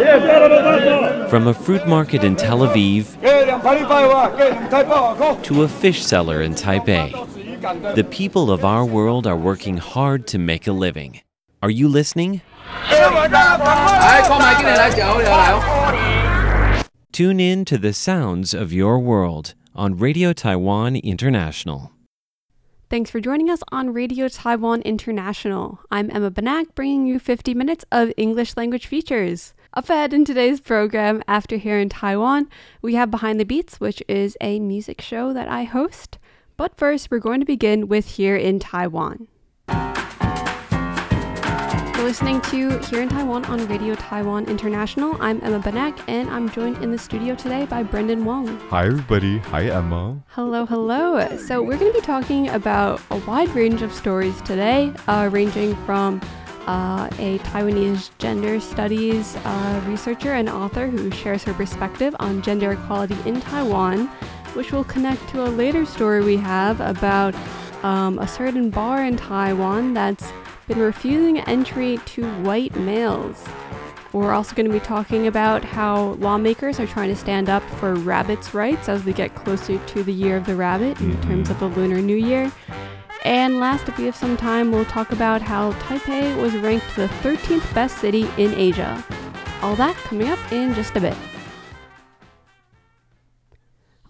[0.00, 3.20] From a fruit market in Tel Aviv
[5.42, 10.38] to a fish seller in Taipei, the people of our world are working hard to
[10.38, 11.20] make a living.
[11.62, 12.40] Are you listening?
[17.12, 21.92] Tune in to the sounds of your world on Radio Taiwan International.
[22.88, 25.78] Thanks for joining us on Radio Taiwan International.
[25.92, 29.54] I'm Emma Banak, bringing you 50 minutes of English language features.
[29.72, 32.48] Up ahead in today's program, after Hear in Taiwan,
[32.82, 36.18] we have Behind the Beats, which is a music show that I host.
[36.56, 39.28] But first, we're going to begin with Hear in Taiwan.
[41.94, 45.16] You're listening to Hear in Taiwan on Radio Taiwan International.
[45.22, 48.58] I'm Emma Banak, and I'm joined in the studio today by Brendan Wong.
[48.70, 49.38] Hi, everybody.
[49.38, 50.20] Hi, Emma.
[50.30, 51.36] Hello, hello.
[51.36, 55.76] So, we're going to be talking about a wide range of stories today, uh, ranging
[55.86, 56.20] from
[56.70, 62.70] uh, a Taiwanese gender studies uh, researcher and author who shares her perspective on gender
[62.70, 64.06] equality in Taiwan,
[64.54, 67.34] which will connect to a later story we have about
[67.82, 70.30] um, a certain bar in Taiwan that's
[70.68, 73.44] been refusing entry to white males.
[74.12, 77.94] We're also going to be talking about how lawmakers are trying to stand up for
[77.96, 81.58] rabbits' rights as we get closer to the year of the rabbit in terms of
[81.58, 82.52] the Lunar New Year.
[83.24, 87.06] And last, if we have some time, we'll talk about how Taipei was ranked the
[87.22, 89.04] 13th best city in Asia.
[89.62, 91.16] All that coming up in just a bit.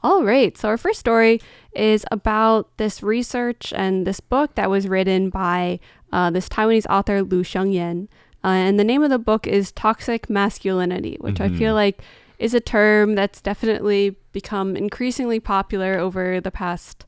[0.03, 1.41] All right, so our first story
[1.75, 5.81] is about this research and this book that was written by
[6.13, 8.09] uh, this Taiwanese author Lu Shengyan.
[8.43, 12.01] Uh, and the name of the book is Toxic Masculinity, which I feel like
[12.39, 17.05] is a term that's definitely become increasingly popular over the past,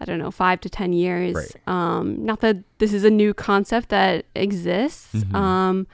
[0.00, 1.34] I don't know, five to 10 years.
[1.34, 1.56] Right.
[1.66, 5.86] Um, not that this is a new concept that exists, um,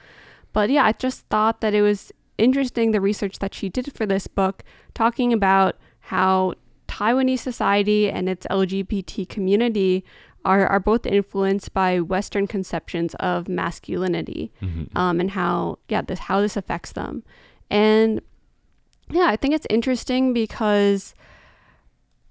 [0.53, 4.07] but yeah, I just thought that it was interesting the research that she did for
[4.07, 6.55] this book, talking about how
[6.89, 10.05] Taiwanese society and its LGBT community
[10.45, 14.51] are, are both influenced by Western conceptions of masculinity
[14.97, 17.23] um, and how yeah this how this affects them.
[17.71, 18.21] And
[19.11, 21.15] yeah, I think it's interesting because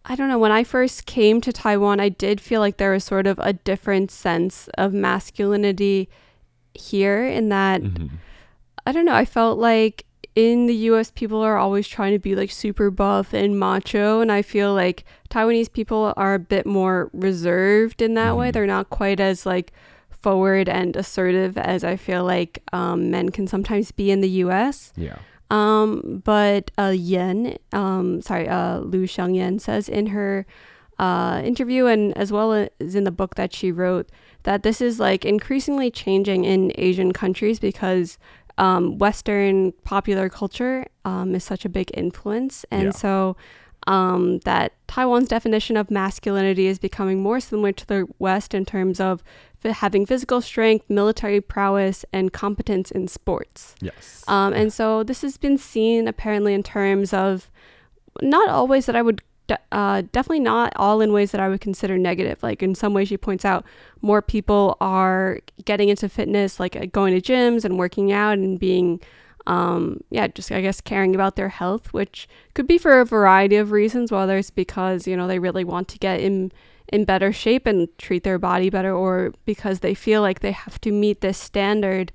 [0.09, 3.03] I don't know, when I first came to Taiwan, I did feel like there was
[3.03, 6.09] sort of a different sense of masculinity
[6.73, 7.81] here in that
[8.85, 10.05] I don't know, I felt like
[10.35, 14.31] in the US people are always trying to be like super buff and macho and
[14.31, 18.49] I feel like Taiwanese people are a bit more reserved in that way.
[18.49, 19.73] They're not quite as like
[20.09, 24.91] forward and assertive as I feel like um, men can sometimes be in the US.
[24.95, 25.19] Yeah.
[25.49, 30.45] Um, but uh, Yen, um, sorry, uh, Lu Shengyan says in her
[30.99, 34.09] uh, interview and as well as in the book that she wrote
[34.43, 38.17] that this is like increasingly changing in Asian countries because
[38.57, 42.91] um, Western popular culture um, is such a big influence, and Yeah.
[42.91, 43.37] so
[43.87, 48.99] um, that Taiwan's definition of masculinity is becoming more similar to the West in terms
[48.99, 49.23] of
[49.63, 53.75] having physical strength, military prowess, and competence in sports.
[53.81, 54.23] Yes.
[54.27, 57.49] Um, and so this has been seen apparently in terms of
[58.21, 59.21] not always that I would,
[59.71, 62.41] uh, definitely not all in ways that I would consider negative.
[62.41, 63.65] Like in some ways, she points out
[64.01, 68.59] more people are getting into fitness, like uh, going to gyms and working out and
[68.59, 68.99] being,
[69.47, 73.55] um, yeah, just I guess caring about their health, which could be for a variety
[73.55, 76.51] of reasons, whether it's because you know they really want to get in
[76.91, 80.79] in better shape and treat their body better, or because they feel like they have
[80.81, 82.11] to meet this standard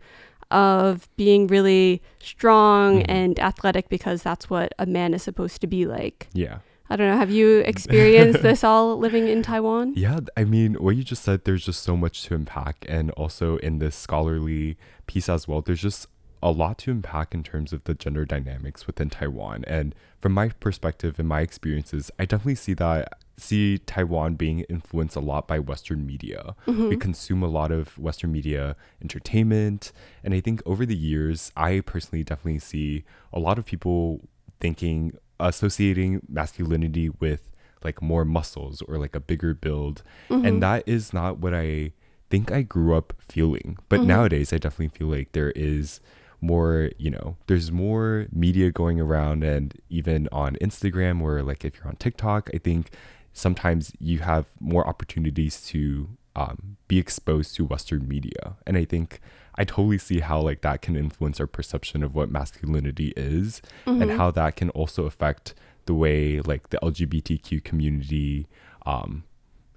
[0.51, 3.11] of being really strong mm-hmm.
[3.11, 6.29] and athletic because that's what a man is supposed to be like.
[6.33, 6.59] yeah.
[6.91, 7.17] I don't know.
[7.17, 9.95] Have you experienced this all living in Taiwan?
[9.97, 12.85] Yeah, I mean, what you just said, there's just so much to unpack.
[12.87, 14.77] And also in this scholarly
[15.07, 16.07] piece as well, there's just
[16.43, 19.65] a lot to unpack in terms of the gender dynamics within Taiwan.
[19.67, 25.17] And from my perspective and my experiences, I definitely see that see Taiwan being influenced
[25.17, 26.55] a lot by Western media.
[26.67, 26.89] Mm-hmm.
[26.89, 29.93] We consume a lot of Western media entertainment.
[30.23, 34.29] And I think over the years, I personally definitely see a lot of people
[34.61, 37.51] thinking associating masculinity with
[37.83, 40.03] like more muscles or like a bigger build.
[40.29, 40.59] And mm-hmm.
[40.61, 41.93] that is not what I
[42.31, 43.79] think I grew up feeling.
[43.89, 44.09] But mm-hmm.
[44.09, 46.01] nowadays, I definitely feel like there is
[46.41, 51.77] more, you know, there's more media going around, and even on Instagram or like if
[51.77, 52.91] you're on TikTok, I think
[53.35, 58.57] sometimes you have more opportunities to um, be exposed to Western media.
[58.67, 59.21] And I think
[59.57, 63.61] I totally see how like that can influence our perception of what masculinity is
[64.03, 65.55] and how that can also affect
[65.87, 68.47] the way like the LGBTQ community
[68.87, 69.25] um,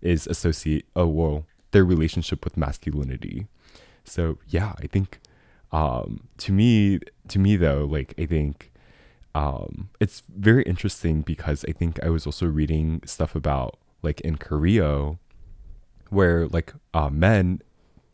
[0.02, 3.48] is associate oh well their relationship with masculinity.
[4.04, 5.20] So yeah, I think
[5.72, 8.72] um, to me, to me though, like I think
[9.38, 13.72] um, it's very interesting because I think I was also reading stuff about
[14.08, 15.18] like in Korea,
[16.10, 17.62] where like uh, men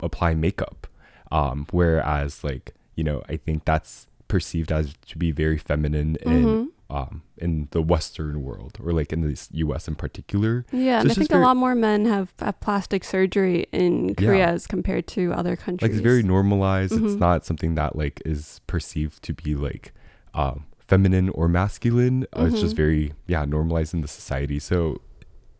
[0.00, 0.86] apply makeup,
[1.30, 2.66] um, whereas like
[2.96, 6.68] you know I think that's perceived as to be very feminine in Mhm.
[6.90, 9.34] um, in the Western world or like in the
[9.64, 9.88] U.S.
[9.88, 10.64] in particular.
[10.72, 14.14] Yeah, So and I think very- a lot more men have, have plastic surgery in
[14.14, 14.50] Korea Yeah.
[14.56, 15.82] as compared to other countries.
[15.88, 17.18] like it's very normalized it's Mhm.
[17.28, 19.92] not something that like is perceived to be like
[20.34, 22.76] um feminine or masculine uh, it's just Mhm.
[22.84, 25.00] very yeah normalized in the society so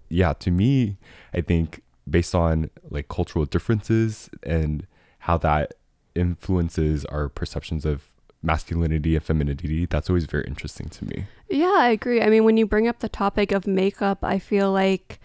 [0.08, 0.96] yeah to me
[1.32, 4.86] i think based on like cultural differences and
[5.20, 5.74] how that
[6.14, 8.02] influences our perceptions of
[8.42, 12.20] masculinity and femininity that's always very interesting to me Yeah, I agree.
[12.20, 15.20] I mean, when you bring up the topic of makeup, I feel like,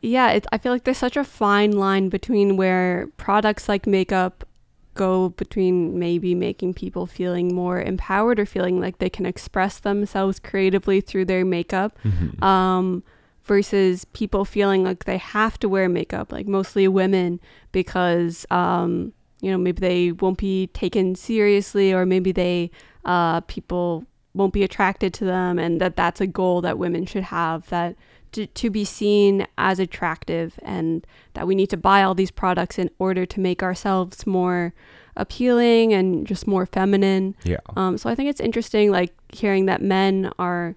[0.00, 4.44] yeah, it, I feel like there's such a fine line between where products like makeup
[4.94, 10.38] go between maybe making people feeling more empowered or feeling like they can express themselves
[10.38, 11.96] creatively through their makeup
[12.42, 13.02] um,
[13.44, 17.40] versus people feeling like they have to wear makeup, like mostly women,
[17.72, 22.70] because, um, you know, maybe they won't be taken seriously or maybe they,
[23.04, 24.04] uh, people
[24.34, 27.96] won't be attracted to them and that that's a goal that women should have that
[28.32, 32.78] to, to be seen as attractive and that we need to buy all these products
[32.78, 34.72] in order to make ourselves more
[35.16, 39.82] appealing and just more feminine yeah um, so I think it's interesting, like hearing that
[39.82, 40.74] men are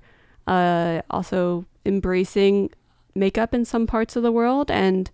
[0.48, 2.70] uh, also embracing
[3.16, 5.10] makeup in some parts of the world, and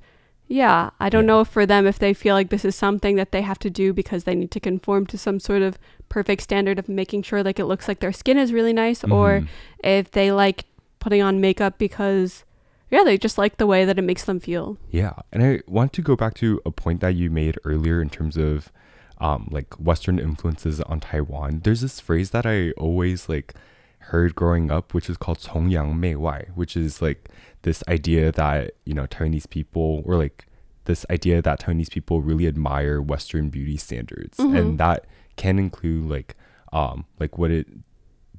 [0.47, 1.27] yeah, I don't Yeah.
[1.27, 3.93] know for them if they feel like this is something that they have to do
[3.93, 5.77] because they need to conform to some sort of
[6.09, 9.41] perfect standard of making sure like it looks like their skin is really nice, or
[9.41, 9.47] Mhm.
[9.83, 10.65] if they like
[11.01, 12.45] putting on makeup because
[12.91, 14.77] yeah, they just like the way that it makes them feel.
[14.89, 15.13] Yeah.
[15.31, 18.35] And I want to go back to a point that you made earlier in terms
[18.35, 18.71] of
[19.17, 21.61] um, like Western influences on Taiwan.
[21.63, 23.53] There's this phrase that I always like
[23.99, 27.29] heard growing up, which is called Songyang Mei Wai, which is like
[27.61, 30.47] this idea that, you know, Taiwanese people or like
[30.83, 34.37] this idea that Taiwanese people really admire Western beauty standards.
[34.37, 34.55] Mm-hmm.
[34.57, 35.05] And that
[35.37, 36.35] can include like
[36.73, 37.67] um like what it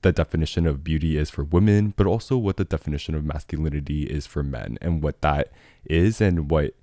[0.02, 4.26] the definition of beauty is for women, but also what the definition of masculinity is
[4.26, 5.50] for men, and what that
[5.84, 6.74] is, and what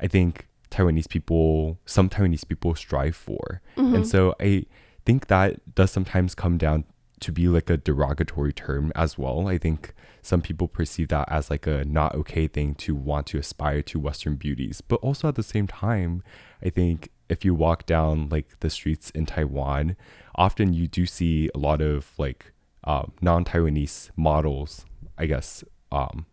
[0.00, 3.60] I think Taiwanese people, some Taiwanese people strive for.
[3.76, 3.94] Mm-hmm.
[3.96, 4.66] And so I
[5.04, 6.84] think that does sometimes come down
[7.20, 9.46] to be like a derogatory term as well.
[9.46, 9.92] I think
[10.22, 13.98] some people perceive that as like a not okay thing to want to aspire to
[13.98, 14.80] Western beauties.
[14.80, 16.22] But also at the same time,
[16.64, 19.96] I think if you walk down like the streets in Taiwan,
[20.34, 22.52] often you do see a lot of like
[22.84, 24.84] um, non Taiwanese models,
[25.18, 26.26] I guess, um,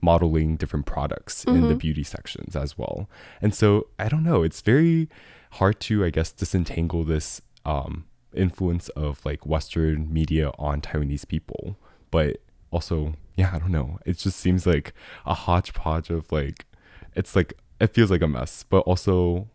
[0.00, 1.78] modeling different products in the Mhm.
[1.78, 3.08] beauty sections as well.
[3.40, 5.08] And so I don't know, it's very
[5.52, 11.76] hard to, I guess, disentangle this um, influence of like Western media on Taiwanese people.
[12.10, 12.38] But
[12.72, 13.98] also, yeah, I don't know.
[14.04, 14.92] It just seems like
[15.24, 16.66] a hodgepodge of like,
[17.14, 19.48] it's like, it feels like a mess, but also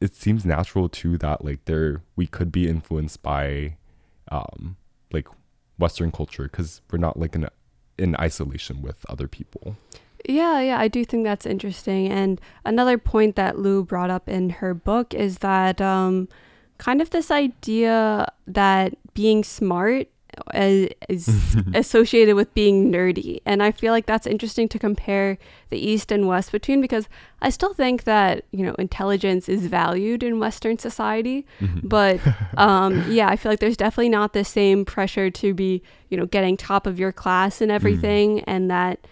[0.00, 3.76] it seems natural too that like there, we could be influenced by
[4.30, 4.76] um,
[5.12, 5.28] like
[5.78, 7.48] Western culture because we're not like in,
[7.98, 9.76] in isolation with other people.
[10.26, 12.08] Yeah, yeah, I do think that's interesting.
[12.10, 16.28] And another point that Lou brought up in her book is that um,
[16.78, 20.08] kind of this idea that being smart
[20.54, 23.40] is associated with being nerdy.
[23.44, 25.38] And I feel like that's interesting to compare
[25.70, 27.08] the East and West between because
[27.42, 31.46] I still think that, you know, intelligence is valued in Western society.
[31.82, 32.20] But
[32.56, 36.26] um, yeah, I feel like there's definitely not the same pressure to be, you know,
[36.26, 38.40] getting top of your class and everything.
[38.40, 39.06] And that,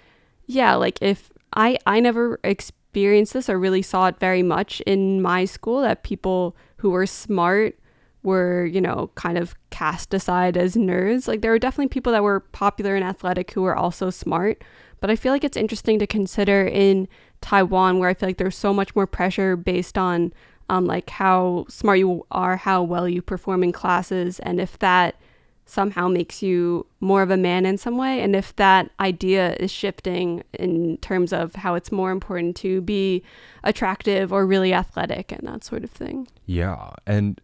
[0.47, 5.23] yeah, like if I I never experienced this or really saw it very much in
[5.23, 7.79] my school that people who were smart
[8.23, 11.27] were, you know, kind of cast aside as nerds.
[11.27, 14.63] Like there were definitely people that were popular and athletic who were also smart.
[15.01, 17.09] But I feel like it's interesting to consider in
[17.41, 20.33] Taiwan where I feel like there's so much more pressure based on
[20.69, 25.17] um, like how smart you are, how well you perform in classes, and if that
[25.65, 29.71] somehow makes you more of a man in some way, and if that idea is
[29.71, 33.23] shifting in terms of how it's more important to be
[33.65, 36.29] attractive or really athletic and that sort of thing.
[36.47, 36.91] Yeah.
[37.07, 37.41] And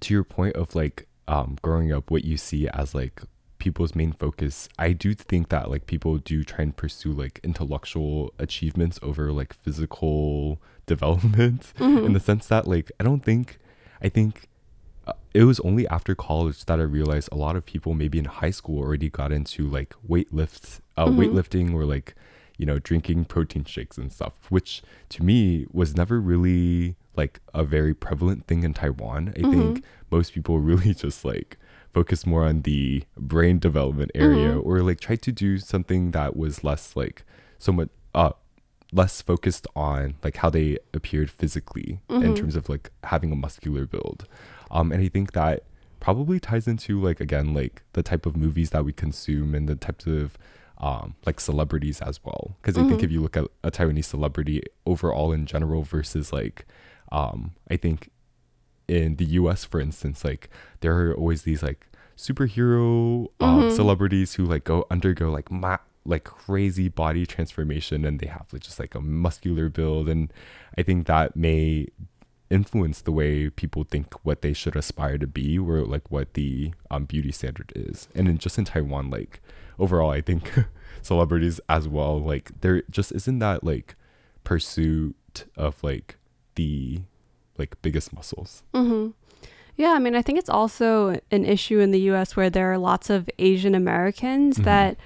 [0.00, 3.22] to your point of like um growing up what you see as like
[3.58, 8.32] people's main focus, I do think that like people do try and pursue like intellectual
[8.38, 13.58] achievements over like physical development in the sense that like I don't think
[14.02, 14.48] I think
[15.06, 18.24] uh, it was only after college that I realized a lot of people maybe in
[18.26, 21.16] high school already got into like weight lift, uh, Mhm.
[21.16, 22.14] weightlifting or like
[22.58, 27.64] you know drinking protein shakes and stuff, which to me was never really like a
[27.64, 29.32] very prevalent thing in Taiwan.
[29.36, 29.52] I mm-hmm.
[29.52, 31.58] think most people really just like
[31.92, 34.68] focus more on the brain development area mm-hmm.
[34.68, 37.24] or like try to do something that was less like
[37.58, 38.32] so much uh
[38.92, 42.22] less focused on like how they appeared physically mm-hmm.
[42.22, 44.26] in terms of like having a muscular build.
[44.70, 45.64] Um and I think that
[45.98, 49.74] probably ties into like again like the type of movies that we consume and the
[49.74, 50.36] types of
[50.78, 52.56] um, like celebrities as well.
[52.60, 52.86] Because mm-hmm.
[52.86, 53.14] I think if mm-hmm.
[53.14, 56.66] you look at a Taiwanese celebrity overall in general versus like,
[57.12, 58.10] um, I think
[58.88, 59.64] in the U.S.
[59.64, 60.48] for instance, like
[60.80, 61.86] there are always these like
[62.16, 63.74] superhero um, mm-hmm.
[63.74, 68.62] celebrities who like go undergo like ma- like crazy body transformation and they have like
[68.62, 70.32] just like a muscular build and
[70.78, 71.88] I think that may
[72.48, 76.72] influence the way people think what they should aspire to be or like what the
[76.90, 79.40] um, beauty standard is and in, just in taiwan like
[79.80, 80.52] overall i think
[81.02, 83.96] celebrities as well like there just isn't that like
[84.44, 85.16] pursuit
[85.56, 86.18] of like
[86.56, 87.00] the
[87.58, 89.10] like biggest muscles mm-hmm.
[89.76, 92.78] yeah i mean i think it's also an issue in the us where there are
[92.78, 94.64] lots of asian americans mm-hmm.
[94.64, 94.96] that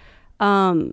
[0.40, 0.92] um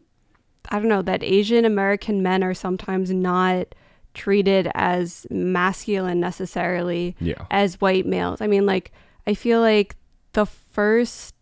[0.69, 3.73] i don't know that asian american men are sometimes not
[4.17, 7.45] treated as masculine necessarily yeah.
[7.51, 8.41] as white males.
[8.41, 8.91] I mean, like
[9.25, 9.95] I feel like
[10.33, 11.35] the first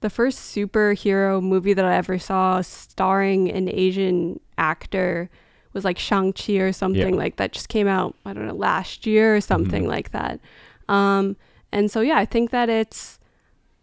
[0.00, 5.28] the first superhero movie that I ever saw starring an Asian actor
[5.72, 7.20] was like Shang-Chi or something yeah.
[7.20, 9.90] like that just came out, I don't know, last year or something mm-hmm.
[9.90, 10.40] like that.
[10.88, 11.36] Um,
[11.72, 13.18] and so, yeah, I think that it's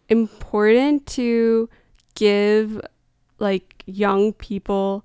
[0.08, 1.68] important to
[2.14, 2.80] give
[3.38, 5.04] like young people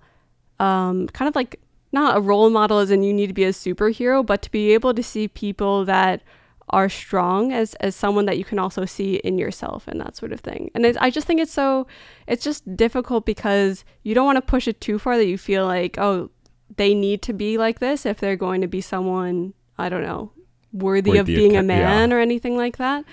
[0.59, 1.59] um, kind of like
[1.91, 4.73] not a role model as in you need to be a superhero, but to be
[4.73, 6.21] able to see people that
[6.69, 10.31] are strong as as someone that you can also see in yourself and that sort
[10.31, 10.71] of thing.
[10.73, 11.87] And I just think it's so
[12.25, 15.65] it's just difficult because you don't want to push it too far that you feel
[15.65, 16.29] like oh
[16.77, 20.31] they need to be like this if they're going to be someone I don't know
[20.73, 22.15] worthy, worthy of being of, a man yeah.
[22.15, 23.05] or anything like that.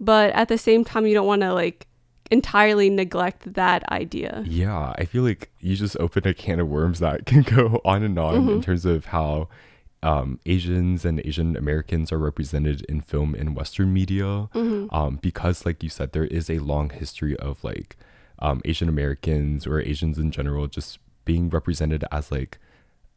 [0.00, 1.86] But at the same time, you don't want to like
[2.30, 4.44] entirely neglect that idea.
[4.46, 8.02] Yeah, I feel like you just open a can of worms that can go on
[8.02, 8.50] and on mm-hmm.
[8.50, 9.48] in terms of how
[10.02, 14.48] um, Asians and Asian Americans are represented in film in Western media.
[14.54, 14.94] Mm-hmm.
[14.94, 17.96] Um, because, like you said, there is a long history of like
[18.38, 22.58] um, Asian Americans or Asians in general just being represented as like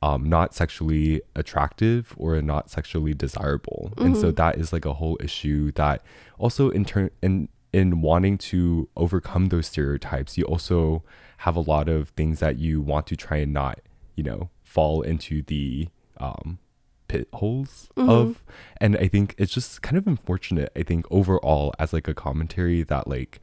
[0.02, 3.92] um, not sexually attractive or not sexually desirable.
[3.92, 4.06] Mm-hmm.
[4.06, 4.36] And so mm-hmm.
[4.36, 6.04] that is like a whole issue that
[6.38, 11.04] also in turn in in wanting to overcome those stereotypes, you also
[11.38, 13.80] have a lot of things that you want to try and not,
[14.16, 16.60] you know, fall into the um,
[17.08, 18.10] pit holes mm-hmm.
[18.10, 18.44] of.
[18.80, 22.84] And I think it's just kind of unfortunate, I think, overall, as like a commentary
[22.84, 23.40] that, like,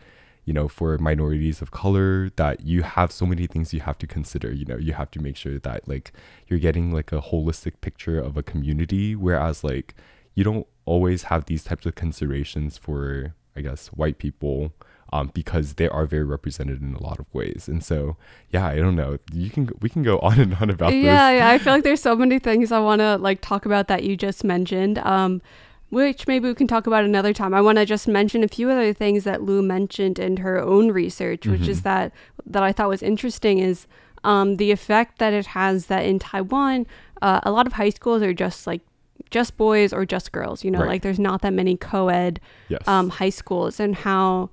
[0.48, 4.06] you know, for minorities of color, that you have so many things you have to
[4.06, 4.50] consider.
[4.50, 6.12] You know, you have to make sure that, like,
[6.46, 9.94] you're getting like a holistic picture of a community, whereas, like,
[10.34, 14.72] you don't always have these types of considerations for I guess, white people
[15.12, 17.66] um, because they are very represented in a lot of ways.
[17.66, 18.16] And so,
[18.50, 19.18] yeah, I don't know.
[19.32, 21.38] You can we can go on and on about yeah, this.
[21.40, 24.04] Yeah, I feel like there's so many things I want to like talk about that
[24.04, 24.98] you just mentioned.
[24.98, 25.42] Um,
[25.90, 27.54] which maybe we can talk about another time.
[27.54, 30.90] I want to just mention a few other things that Lou mentioned in her own
[30.92, 31.70] research, which mm-hmm.
[31.70, 32.12] is that
[32.46, 33.86] that I thought was interesting is
[34.24, 36.86] um, the effect that it has that in Taiwan,
[37.22, 38.82] uh, a lot of high schools are just like
[39.30, 40.88] just boys or just girls you know right.
[40.88, 42.86] like there's not that many co-ed yes.
[42.86, 44.48] um, high schools and how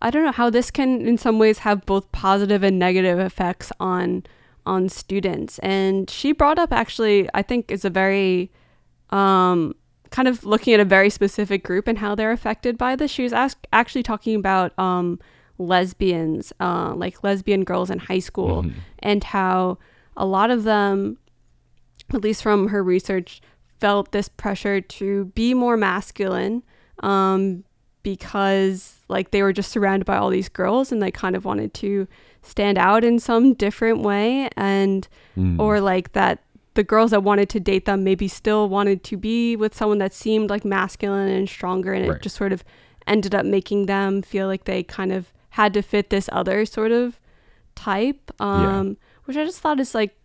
[0.00, 3.70] i don't know how this can in some ways have both positive and negative effects
[3.78, 4.24] on
[4.64, 8.50] on students and she brought up actually i think it's a very
[9.10, 9.74] um,
[10.10, 13.22] kind of looking at a very specific group and how they're affected by this she
[13.22, 15.18] was ask, actually talking about um,
[15.58, 18.78] lesbians uh, like lesbian girls in high school mm-hmm.
[19.00, 19.78] and how
[20.16, 21.18] a lot of them
[22.14, 23.40] at least from her research
[23.80, 26.62] felt this pressure to be more masculine
[27.00, 27.64] um,
[28.02, 31.74] because like they were just surrounded by all these girls and they kind of wanted
[31.74, 32.06] to
[32.42, 35.58] stand out in some different way and mm.
[35.58, 36.42] or like that
[36.76, 40.14] the girls that wanted to date them maybe still wanted to be with someone that
[40.14, 42.16] seemed like masculine and stronger and right.
[42.16, 42.64] it just sort of
[43.06, 46.92] ended up making them feel like they kind of had to fit this other sort
[46.92, 47.18] of
[47.74, 48.94] type um, yeah.
[49.24, 50.16] which i just thought is like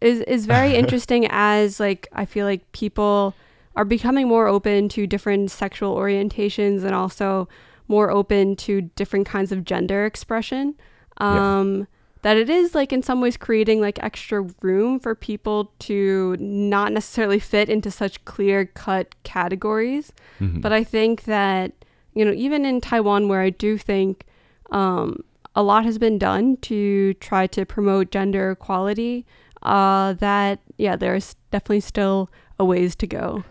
[0.00, 3.34] is is very interesting as like I feel like people
[3.74, 7.48] are becoming more open to different sexual orientations and also
[7.88, 10.74] more open to different kinds of gender expression.
[11.18, 11.84] Um, yeah.
[12.22, 16.92] That it is like in some ways creating like extra room for people to not
[16.92, 20.12] necessarily fit into such clear cut categories.
[20.40, 20.60] Mm-hmm.
[20.60, 21.72] But I think that,
[22.14, 24.24] you know, even in Taiwan, where I do think
[24.70, 25.24] um,
[25.56, 29.26] a lot has been done to try to promote gender equality,
[29.62, 33.44] uh, that, yeah, there's definitely still a ways to go.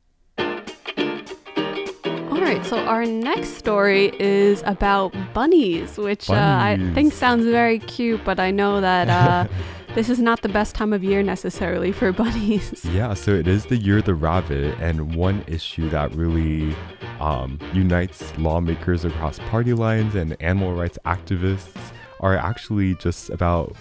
[2.42, 7.78] All right, so our next story is about bunnies, which uh, I think sounds very
[7.78, 9.48] cute, but I know that uh,
[9.94, 12.84] this is not the best time of year necessarily for bunnies.
[12.86, 16.76] Yeah, so it is the year of the rabbit, and one issue that really
[17.20, 23.76] um, unites lawmakers across party lines and animal rights activists are actually just about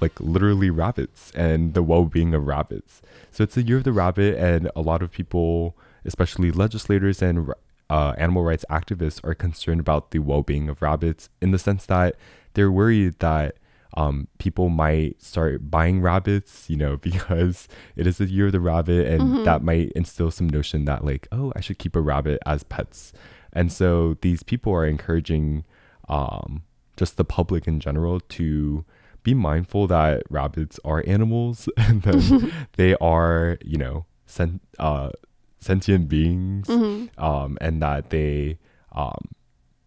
[0.00, 3.02] like literally rabbits and the well-being of rabbits.
[3.30, 7.52] So it's the year of the rabbit, and a lot of people, especially legislators and
[7.90, 12.16] uh, animal rights activists, are concerned about the well-being of rabbits in the sense that
[12.54, 13.56] they're worried that
[13.96, 18.60] um, people might start buying rabbits, you know, because it is the year of the
[18.60, 22.40] rabbit, and that might instill some notion that, like, oh, I should keep a rabbit
[22.44, 23.12] as pets.
[23.52, 25.64] And so these people are encouraging
[26.08, 26.62] um,
[26.96, 28.84] just the public in general to
[29.22, 32.02] be mindful that rabbits are animals and
[32.76, 35.10] they are, you know, sen- uh,
[35.58, 38.58] sentient beings, um, and that they
[38.92, 39.28] um,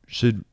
[0.08, 0.44] should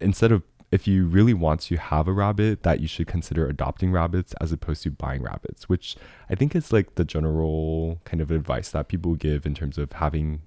[0.00, 3.92] instead of if you really want to have a rabbit that you should consider adopting
[3.92, 5.96] rabbits as opposed to buying rabbits which
[6.28, 9.92] i think is like the general kind of advice that people give in terms of
[9.92, 10.42] having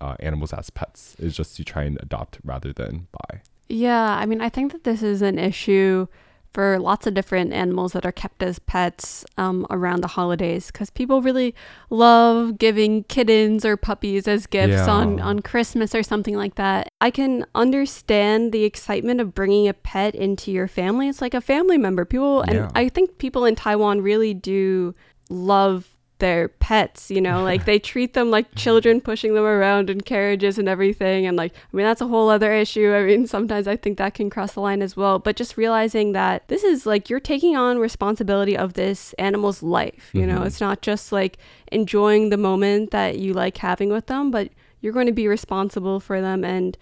[0.00, 3.40] uh, animals as pets is just to try and adopt rather than buy.
[3.68, 6.06] Yeah, I mean, I think that this is an issue
[6.54, 10.90] for lots of different animals that are kept as pets um, around the holidays because
[10.90, 11.54] people really
[11.90, 15.24] love giving kittens or puppies as gifts on, Yeah.
[15.24, 16.88] on Christmas or something like that.
[17.00, 21.08] I can understand the excitement of bringing a pet into your family.
[21.08, 22.04] It's like a family member.
[22.04, 22.70] People, and Yeah.
[22.74, 24.94] I think people in Taiwan really do
[25.30, 25.86] love
[26.18, 30.58] their pets, you know, like they treat them like children pushing them around in carriages
[30.58, 31.26] and everything.
[31.26, 32.92] And like, I mean, that's a whole other issue.
[32.94, 35.18] I mean, sometimes I think that can cross the line as well.
[35.18, 40.10] But just realizing that this is like you're taking on responsibility of this animal's life,
[40.12, 40.46] you know, Mhm.
[40.46, 41.38] it's not just like
[41.72, 46.00] enjoying the moment that you like having with them, but you're going to be responsible
[46.00, 46.76] for them and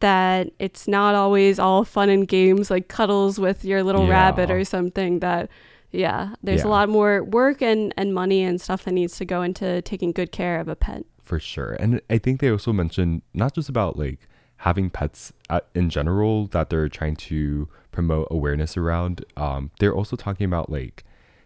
[0.00, 4.64] that it's not always all fun and games like cuddles with your little rabbit or
[4.64, 5.50] something that
[5.92, 9.42] yeah there's a lot more work and and money and stuff that needs to go
[9.42, 11.04] into taking good care of a pet.
[11.22, 11.76] For sure.
[11.80, 14.20] And i think they also mentioned not just about like
[14.58, 20.16] having pets at, in general that they're trying to promote awareness around um, they're also
[20.16, 21.04] talking about like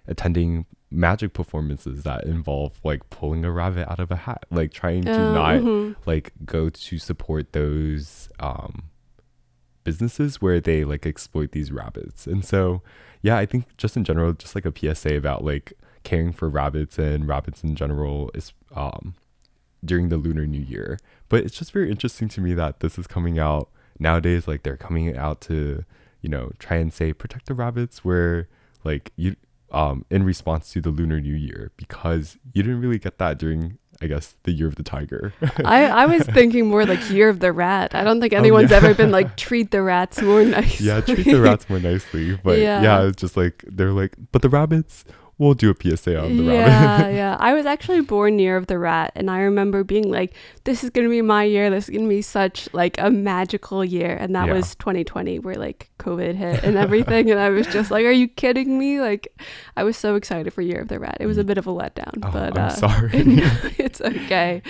[0.08, 5.02] attending magic performances that involve like pulling a rabbit out of a hat like trying
[5.04, 5.96] to Uh, not mhm.
[6.06, 8.84] like go to support those um
[9.84, 12.26] businesses where they like exploit these rabbits.
[12.26, 12.82] And so
[13.24, 15.72] yeah i think just in general just like a psa about like
[16.04, 19.14] caring for rabbits and rabbits in general is um
[19.84, 20.98] during the lunar new year.
[21.28, 23.68] But it's just very interesting to me that this is coming out
[23.98, 25.84] nowadays like they're coming out to
[26.20, 28.48] you know try and say protect the rabbits where
[28.82, 29.36] like you
[29.70, 33.78] um in response to the lunar new year because you didn't really get that during
[34.02, 35.32] i guess the year of the tiger
[35.64, 38.70] I, I was thinking more like year of the rat i don't think Oh, anyone's
[38.70, 38.78] yeah.
[38.78, 42.58] ever been like treat the rats more nicely yeah treat the rats more nicely but
[42.58, 42.82] Yeah.
[42.82, 43.02] yeah.
[43.08, 45.04] it's just like they're like but the rabbits
[45.44, 47.36] we'll do a psa on the yeah, rabbit yeah.
[47.38, 50.90] I was actually born near of the rat, and I remember being like, "This is
[50.90, 51.70] gonna be my year.
[51.70, 54.54] This is gonna be such like a magical year." And that Yeah.
[54.54, 58.28] was 2020, where like COVID hit and everything, and I was just like, "Are you
[58.28, 59.28] kidding me?" Like,
[59.76, 61.18] I was so excited for year of the rat.
[61.20, 64.62] It was a bit of a letdown, oh, but i'm uh, sorry no, it's okay.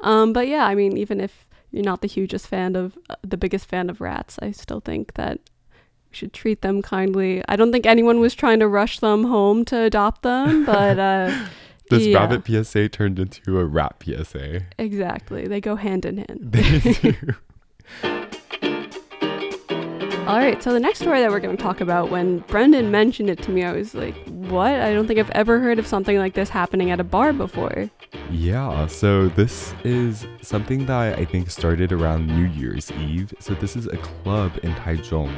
[0.00, 3.36] Um, but yeah, I mean, even if you're not the hugest fan of uh, the
[3.36, 5.40] biggest fan of rats, I still think that
[6.12, 7.42] we should treat them kindly.
[7.48, 11.34] I don't think anyone was trying to rush them home to adopt them, but uh,
[11.90, 15.46] this yeah, rabbit psa turned into a rat psa exactly.
[15.46, 16.52] They go hand in hand.
[16.52, 17.14] they do.
[20.26, 23.28] All right, so the next story that we're going to talk about, when Brendan mentioned
[23.28, 24.14] it to me, I was like,
[24.50, 24.74] what?
[24.74, 27.90] I don't think I've ever heard of something like this happening at a bar before.
[28.30, 33.32] Yeah, so this is something that I think started around New Year's Eve.
[33.38, 35.32] So this is a club in Taichung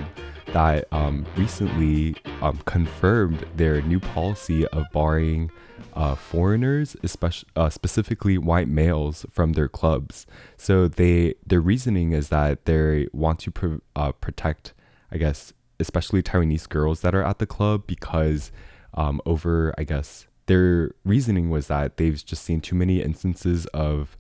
[0.53, 5.51] that um, recently um, confirmed their new policy of barring
[5.95, 10.27] uh, foreigners, especially uh, specifically white males, from their clubs.
[10.57, 14.75] So they their reasoning is that they want to uh, protect,
[15.11, 18.51] I guess, especially Taiwanese girls that are at the club because
[18.95, 24.17] um, over, I guess, their reasoning was that they've just seen too many instances of,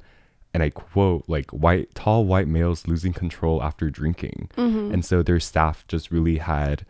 [0.52, 4.50] and I quote, like white, tall white males losing control after drinking.
[4.92, 6.87] And so their staff just really had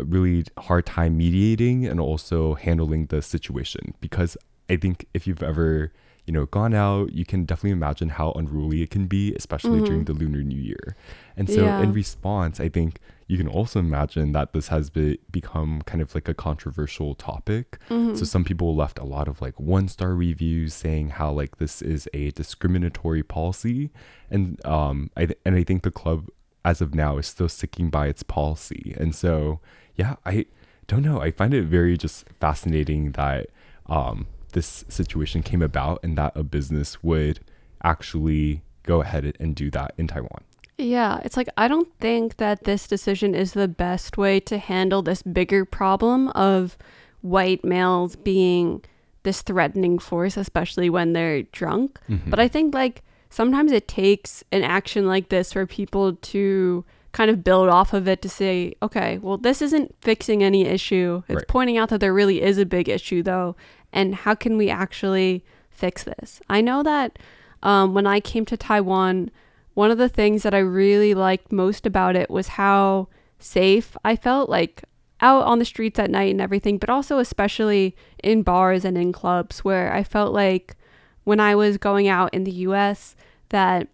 [0.00, 4.36] a really hard time mediating and also handling the situation because
[4.68, 5.92] I think if you've ever,
[6.26, 10.04] you know, gone out, you can definitely imagine how unruly it can be, especially during
[10.06, 10.96] the Lunar New Year.
[11.36, 11.82] And so Yeah.
[11.82, 12.98] in response, I think
[13.34, 17.78] you can also imagine that this has be- become kind of like a controversial topic.
[17.90, 18.16] Mhm.
[18.18, 21.82] So some people left a lot of like one star reviews saying how like this
[21.82, 23.90] is a discriminatory policy,
[24.30, 26.28] and um, I th- and I think the club
[26.64, 28.94] as of now is still sticking by its policy.
[28.96, 29.60] And so
[29.96, 30.46] yeah, I
[30.86, 31.20] don't know.
[31.20, 33.48] I find it very just fascinating that
[33.86, 37.40] um, this situation came about and that a business would
[37.82, 40.43] actually go ahead and do that in Taiwan.
[40.76, 45.02] Yeah, it's like I don't think that this decision is the best way to handle
[45.02, 46.76] this bigger problem of
[47.20, 48.82] white males being
[49.22, 52.00] this threatening force, especially when they're drunk.
[52.10, 52.28] Mm-hmm.
[52.28, 57.30] But I think like sometimes it takes an action like this for people to kind
[57.30, 61.22] of build off of it to say, okay, well, this isn't fixing any issue.
[61.28, 61.48] It's Right.
[61.48, 63.54] pointing out that there really is a big issue, though.
[63.92, 66.40] And how can we actually fix this?
[66.50, 67.18] I know that
[67.62, 69.30] um, when I came to Taiwan,
[69.74, 73.08] one of the things that I really liked most about it was how
[73.38, 74.84] safe I felt, like
[75.20, 79.12] out on the streets at night and everything, but also especially in bars and in
[79.12, 80.76] clubs where I felt like
[81.24, 83.16] when I was going out in the US
[83.48, 83.88] that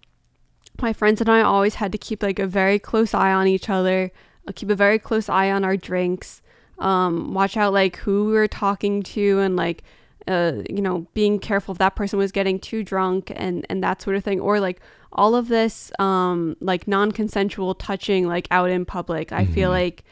[0.80, 3.68] my friends and I always had to keep like a very close eye on each
[3.68, 4.10] other,
[4.46, 6.42] uh, keep a very close eye on our drinks,
[6.78, 9.84] um, watch out like who we were talking to and like
[10.28, 14.02] uh, you know, being careful if that person was getting too drunk and and that
[14.02, 14.80] sort of thing, or like
[15.12, 19.32] all of this um like non-consensual touching like out in public.
[19.32, 19.72] I feel Mhm.
[19.72, 20.04] like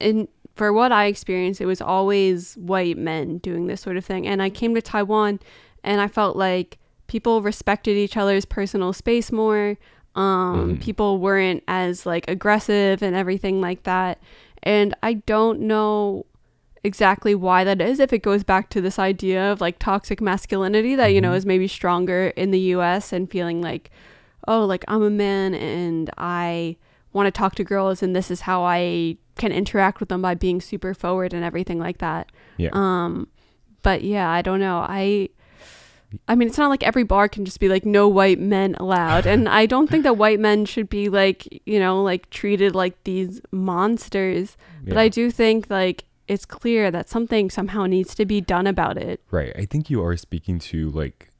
[0.00, 4.26] in for what I experienced, it was always white men doing this sort of thing.
[4.26, 5.40] And I came to Taiwan
[5.82, 9.76] and I felt like people respected each other's personal space more.
[10.14, 10.80] Um, Mhm.
[10.82, 14.18] People weren't as like aggressive and everything like that.
[14.62, 16.26] And I don't know
[16.84, 20.94] exactly why that is if it goes back to this idea of like toxic masculinity
[20.96, 21.36] that you know Mhm.
[21.36, 23.90] is maybe stronger in the US and feeling like
[24.48, 26.76] oh like I'm a man and I
[27.12, 30.34] want to talk to girls and this is how I can interact with them by
[30.34, 32.32] being super forward and everything like that.
[32.56, 32.70] Yeah.
[32.72, 33.28] Um
[33.82, 34.84] but yeah, I don't know.
[34.88, 35.28] I
[36.28, 39.24] I mean, it's not like every bar can just be like no white men allowed.
[39.26, 43.02] And I don't think that white men should be like, you know, like treated like
[43.04, 44.56] these monsters.
[44.84, 48.96] But I do think like it's clear that something somehow needs to be done about
[48.96, 49.20] it.
[49.30, 49.52] Right.
[49.56, 51.30] I think you are speaking to like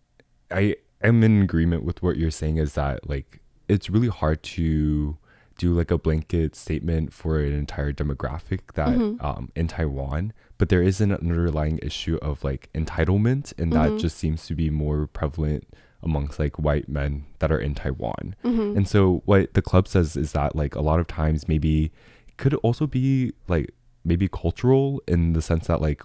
[0.50, 5.16] I am in agreement with what you're saying is that like it's really hard to
[5.58, 9.22] do like a blanket statement for an entire demographic that Mhm.
[9.22, 13.98] um in Taiwan, but there is an underlying issue of like entitlement and that Mhm.
[14.00, 15.64] just seems to be more prevalent
[16.02, 18.34] amongst like white men that are in Taiwan.
[18.42, 21.92] hmm And so what the club says is that like a lot of times maybe
[22.38, 23.70] could also be like
[24.04, 26.02] maybe cultural in the sense that like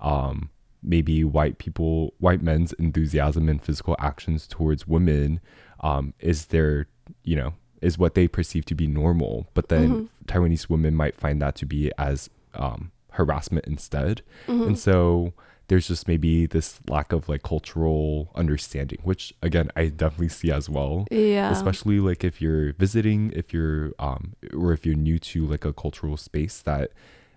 [0.00, 0.50] um
[0.82, 5.40] maybe white people white men's enthusiasm and physical actions towards women
[5.80, 6.86] um is their
[7.24, 10.08] you know is what they perceive to be normal but then Mhm.
[10.26, 15.32] Taiwanese women might find that to be as um harassment instead hmm and so
[15.68, 20.68] there's just maybe this lack of like cultural understanding which again I definitely see as
[20.68, 21.50] well Yeah.
[21.50, 25.72] especially like if you're visiting if you're um or if you're new to like a
[25.72, 26.90] cultural space that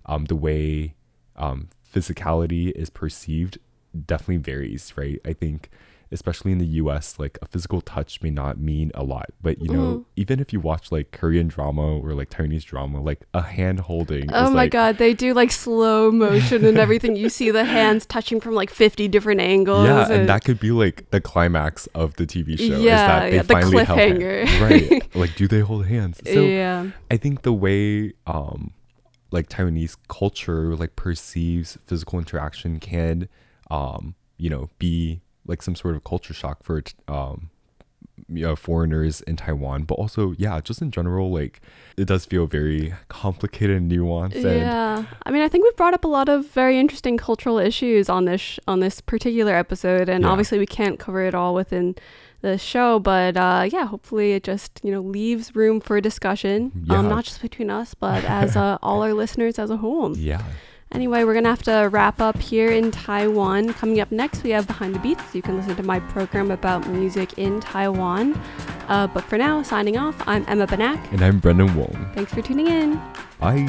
[0.06, 0.94] um the way
[1.36, 3.58] um physicality is perceived
[4.06, 5.70] definitely varies right i think
[6.12, 9.68] especially in the us like a physical touch may not mean a lot but you
[9.70, 10.06] know Mhm.
[10.16, 14.30] even if you watch like korean drama or like taiwanese drama like a hand holding
[14.32, 17.16] Oh my like god, they do like slow motion and everything.
[17.16, 19.86] You see the hands touching from like 50 different angles.
[19.88, 23.30] yeah and that could be like the climax of the tv show is Yeah, that
[23.32, 24.20] they yeah, the finally held hands.
[24.20, 24.62] cliffhanger.
[24.62, 26.88] right like do they hold hands so yeah.
[27.10, 28.72] I think the way um
[29.34, 33.28] like Taiwanese culture like perceives physical interaction can
[33.72, 37.50] um you know be like some sort of culture shock for um
[38.30, 41.60] you know, foreigners in Taiwan but also yeah just in general like
[41.98, 45.96] it does feel very complicated and nuanced and Yeah, I mean, I think we've brought
[45.96, 50.10] up a lot of very interesting cultural issues on this sh- on this particular episode,
[50.10, 50.30] and Yeah.
[50.30, 51.96] obviously we can't cover it all within
[52.44, 53.00] the show.
[53.00, 57.00] But uh, yeah, hopefully it just you know leaves room for discussion, Yeah.
[57.00, 60.16] um, not just between us, but as uh, all our listeners as a whole.
[60.16, 60.44] yeah
[60.94, 63.74] Anyway, we're gonna have to wrap up here in Taiwan.
[63.74, 65.34] Coming up next, we have Behind the Beats.
[65.34, 68.40] You can listen to my program about music in Taiwan.
[68.94, 71.00] Uh, but for now, signing off, I'm Emma Banak.
[71.12, 73.02] and I'm Brendan Wong Thanks for tuning in.
[73.40, 73.66] bye